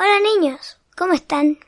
[0.00, 1.58] Hola niños, ¿cómo están?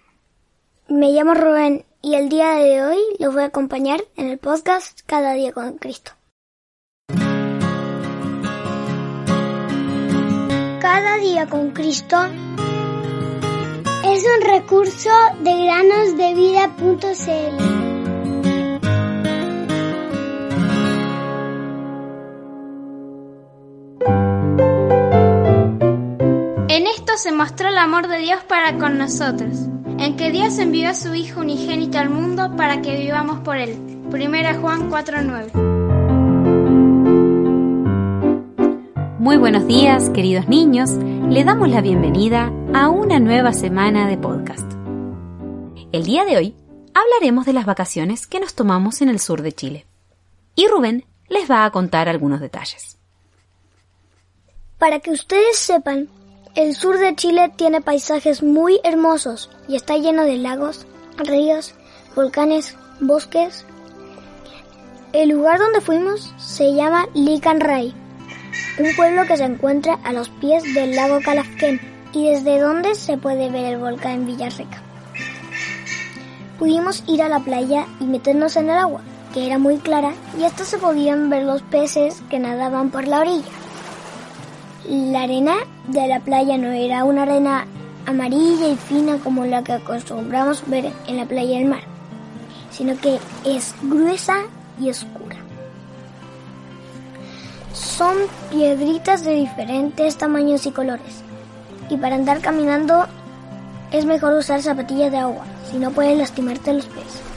[0.87, 5.01] Me llamo Rubén y el día de hoy los voy a acompañar en el podcast
[5.05, 6.13] Cada día con Cristo.
[10.81, 12.17] Cada día con Cristo
[14.05, 15.11] es un recurso
[15.41, 17.80] de granosdevida.cl.
[27.21, 29.51] se mostró el amor de Dios para con nosotros,
[29.99, 33.77] en que Dios envió a su Hijo unigénito al mundo para que vivamos por Él.
[34.11, 35.53] Primera Juan 4:9.
[39.19, 40.93] Muy buenos días, queridos niños.
[40.93, 44.73] Le damos la bienvenida a una nueva semana de podcast.
[45.93, 46.55] El día de hoy
[46.95, 49.85] hablaremos de las vacaciones que nos tomamos en el sur de Chile.
[50.55, 52.97] Y Rubén les va a contar algunos detalles.
[54.79, 56.09] Para que ustedes sepan,
[56.57, 60.87] el sur de Chile tiene paisajes muy hermosos y está lleno de lagos,
[61.17, 61.75] ríos,
[62.17, 63.65] volcanes, bosques.
[65.13, 67.95] El lugar donde fuimos se llama Licanray,
[68.79, 71.81] un pueblo que se encuentra a los pies del lago Calafquén
[72.13, 74.83] y desde donde se puede ver el volcán Villarrica.
[76.59, 80.45] Pudimos ir a la playa y meternos en el agua, que era muy clara, y
[80.45, 83.60] hasta se podían ver los peces que nadaban por la orilla.
[84.91, 85.55] La arena
[85.87, 87.65] de la playa no era una arena
[88.07, 91.83] amarilla y fina como la que acostumbramos ver en la playa del mar,
[92.73, 94.39] sino que es gruesa
[94.81, 95.37] y oscura.
[97.73, 98.17] Son
[98.51, 101.23] piedritas de diferentes tamaños y colores,
[101.89, 103.07] y para andar caminando
[103.93, 107.30] es mejor usar zapatillas de agua, si no puedes lastimarte los pies.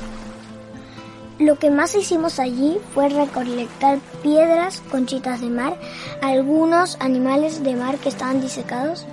[1.44, 5.78] Lo que más hicimos allí fue recolectar piedras, conchitas de mar,
[6.22, 9.06] algunos animales de mar que estaban disecados,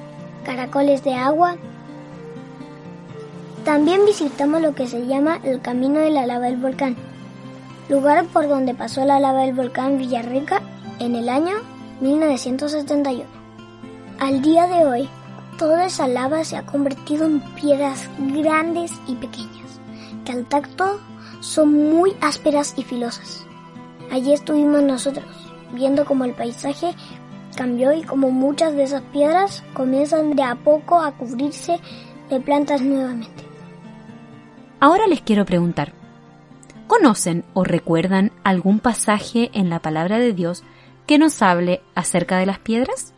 [0.45, 1.57] caracoles de agua.
[3.65, 6.95] También visitamos lo que se llama el Camino de la Lava del Volcán,
[7.89, 10.63] lugar por donde pasó la lava del volcán Villarrica
[11.01, 11.57] en el año
[12.01, 13.25] 1971.
[14.21, 15.09] Al día de hoy,
[15.59, 19.81] toda esa lava se ha convertido en piedras grandes y pequeñas,
[20.25, 21.01] que al tacto
[21.41, 23.47] son muy ásperas y filosas.
[24.11, 25.25] Allí estuvimos nosotros,
[25.73, 26.95] viendo cómo el paisaje
[27.57, 31.79] cambió y cómo muchas de esas piedras comienzan de a poco a cubrirse
[32.29, 33.45] de plantas nuevamente.
[34.79, 35.93] Ahora les quiero preguntar,
[36.87, 40.63] ¿conocen o recuerdan algún pasaje en la palabra de Dios
[41.07, 43.13] que nos hable acerca de las piedras?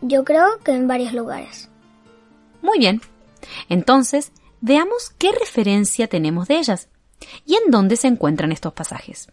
[0.00, 1.70] Yo creo que en varios lugares.
[2.62, 3.00] Muy bien.
[3.68, 6.88] Entonces, veamos qué referencia tenemos de ellas
[7.44, 9.28] y en dónde se encuentran estos pasajes.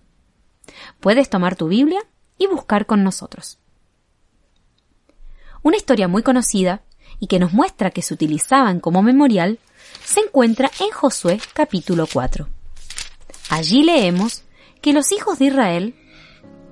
[1.00, 2.02] Puedes tomar tu Biblia
[2.38, 3.60] y buscar con nosotros.
[5.64, 6.82] Una historia muy conocida
[7.20, 9.60] y que nos muestra que se utilizaban como memorial
[10.04, 12.48] se encuentra en Josué capítulo 4.
[13.50, 14.44] Allí leemos
[14.82, 15.96] que los hijos de Israel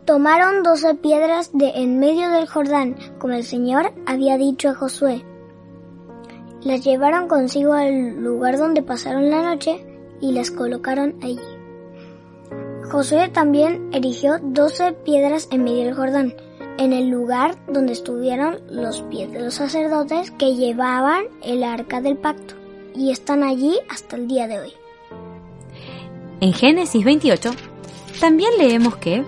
[0.05, 5.23] Tomaron doce piedras de en medio del Jordán, como el Señor había dicho a Josué.
[6.61, 9.85] Las llevaron consigo al lugar donde pasaron la noche
[10.23, 11.39] y las colocaron allí.
[12.89, 16.33] Josué también erigió doce piedras en medio del Jordán,
[16.77, 22.15] en el lugar donde estuvieron los pies de los sacerdotes que llevaban el arca del
[22.15, 22.55] pacto,
[22.95, 24.73] y están allí hasta el día de hoy.
[26.39, 27.51] En Génesis 28
[28.21, 29.25] también leemos que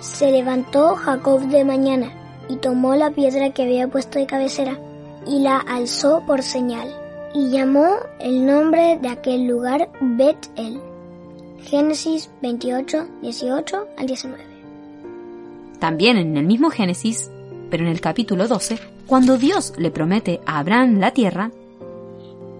[0.00, 2.10] Se levantó Jacob de mañana
[2.48, 4.78] y tomó la piedra que había puesto de cabecera
[5.26, 6.88] y la alzó por señal
[7.36, 10.80] y llamó el nombre de aquel lugar Bet-El.
[11.64, 14.42] Génesis 28, 18 al 19.
[15.78, 17.30] También en el mismo Génesis,
[17.68, 21.50] pero en el capítulo 12, cuando Dios le promete a Abraham la tierra,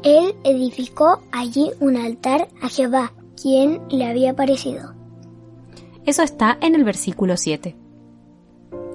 [0.03, 4.93] Él edificó allí un altar a Jehová, quien le había parecido.
[6.05, 7.75] eso está en el versículo 7.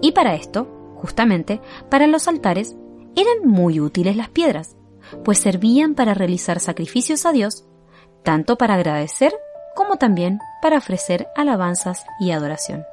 [0.04, 0.68] Y para esto,
[0.98, 1.60] justamente,
[1.90, 2.76] para los altares,
[3.16, 4.76] eran muy útiles las piedras,
[5.24, 7.66] pues servían para realizar sacrificios a Dios,
[8.24, 9.34] tanto para agradecer
[9.76, 12.86] como también para ofrecer alabanzas y adoración.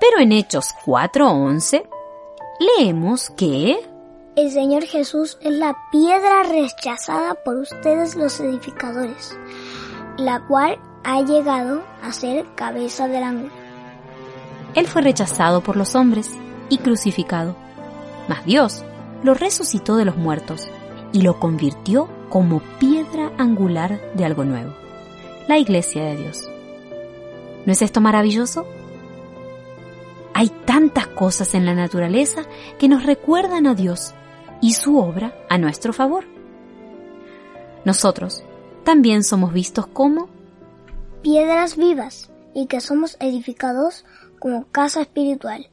[0.00, 1.88] Pero en Hechos 4:11
[2.78, 3.78] leemos que
[4.36, 9.36] El Señor Jesús es la piedra rechazada por ustedes los edificadores,
[10.18, 13.52] la cual ha llegado a ser cabeza del ángulo.
[14.74, 16.30] Él fue rechazado por los hombres
[16.68, 17.56] y crucificado,
[18.28, 18.84] mas Dios
[19.22, 20.68] lo resucitó de los muertos
[21.12, 24.72] y lo convirtió como piedra angular de algo nuevo,
[25.48, 26.48] la iglesia de Dios.
[27.64, 28.66] ¿No es esto maravilloso?
[30.34, 32.42] Hay tantas cosas en la naturaleza
[32.78, 34.14] que nos recuerdan a Dios
[34.60, 36.24] y su obra a nuestro favor.
[37.84, 38.44] Nosotros
[38.84, 40.28] también somos vistos como
[41.22, 44.04] piedras vivas y que somos edificados
[44.38, 45.70] como casa espiritual.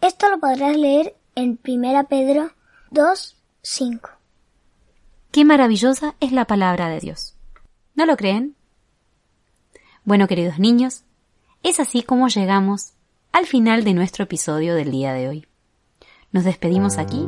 [0.00, 2.50] Esto lo podrás leer en 1 Pedro
[2.90, 4.10] 2, 5.
[5.30, 7.34] Qué maravillosa es la palabra de Dios.
[7.94, 8.54] ¿No lo creen?
[10.04, 11.04] Bueno, queridos niños,
[11.62, 12.94] es así como llegamos
[13.32, 15.46] al final de nuestro episodio del día de hoy.
[16.32, 17.26] Nos despedimos aquí.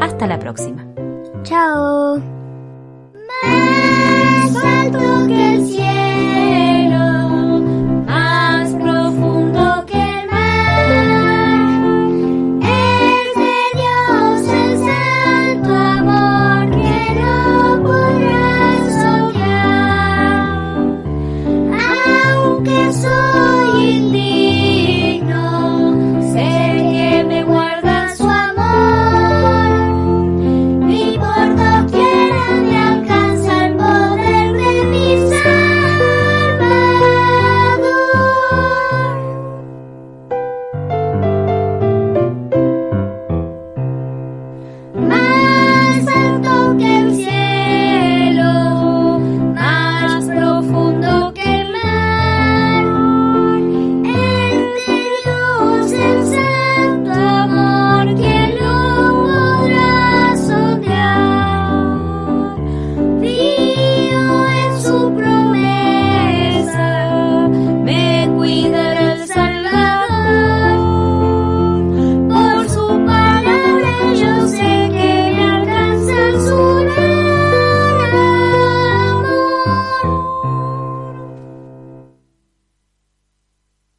[0.00, 0.86] Hasta la próxima.
[1.42, 2.16] Chao.
[3.42, 5.89] Más alto que el cielo.